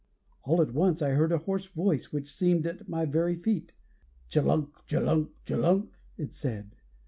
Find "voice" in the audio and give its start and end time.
1.67-2.11